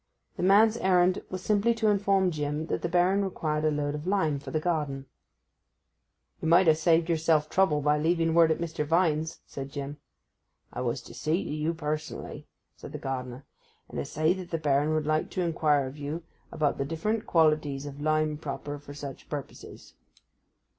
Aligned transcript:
The 0.35 0.41
man's 0.41 0.77
errand 0.77 1.21
was 1.29 1.43
simply 1.43 1.75
to 1.75 1.89
inform 1.89 2.31
Jim 2.31 2.65
that 2.65 2.81
the 2.81 2.89
Baron 2.89 3.23
required 3.23 3.63
a 3.65 3.69
load 3.69 3.93
of 3.93 4.07
lime 4.07 4.39
for 4.39 4.49
the 4.49 4.59
garden. 4.59 5.05
'You 6.41 6.47
might 6.47 6.65
have 6.65 6.79
saved 6.79 7.07
yourself 7.07 7.51
trouble 7.51 7.81
by 7.81 7.99
leaving 7.99 8.33
word 8.33 8.49
at 8.51 8.57
Mr. 8.57 8.83
Vine's,' 8.83 9.41
said 9.45 9.69
Jim. 9.71 9.97
'I 10.73 10.81
was 10.81 11.01
to 11.03 11.13
see 11.13 11.37
you 11.39 11.75
personally,' 11.75 12.47
said 12.75 12.93
the 12.93 12.97
gardener, 12.97 13.45
'and 13.89 13.99
to 13.99 14.05
say 14.05 14.33
that 14.33 14.49
the 14.49 14.57
Baron 14.57 14.91
would 14.95 15.05
like 15.05 15.29
to 15.29 15.43
inquire 15.43 15.85
of 15.85 15.99
you 15.99 16.23
about 16.51 16.79
the 16.79 16.85
different 16.85 17.27
qualities 17.27 17.85
of 17.85 18.01
lime 18.01 18.37
proper 18.39 18.79
for 18.79 18.95
such 18.95 19.29
purposes. 19.29 19.93